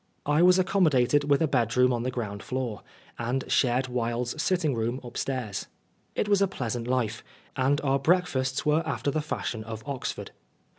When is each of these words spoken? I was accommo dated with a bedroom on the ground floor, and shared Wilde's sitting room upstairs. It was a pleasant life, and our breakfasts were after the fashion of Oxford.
I 0.25 0.41
was 0.41 0.57
accommo 0.57 0.89
dated 0.89 1.29
with 1.29 1.43
a 1.43 1.47
bedroom 1.47 1.93
on 1.93 2.01
the 2.01 2.09
ground 2.09 2.41
floor, 2.41 2.81
and 3.19 3.43
shared 3.51 3.87
Wilde's 3.87 4.41
sitting 4.41 4.73
room 4.73 4.99
upstairs. 5.03 5.67
It 6.15 6.27
was 6.27 6.41
a 6.41 6.47
pleasant 6.47 6.87
life, 6.87 7.23
and 7.55 7.79
our 7.81 7.99
breakfasts 7.99 8.65
were 8.65 8.81
after 8.83 9.11
the 9.11 9.21
fashion 9.21 9.63
of 9.63 9.83
Oxford. 9.85 10.31